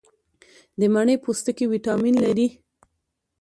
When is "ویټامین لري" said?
1.71-2.47